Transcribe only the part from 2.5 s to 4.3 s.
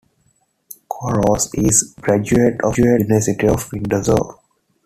of the University of Windsor.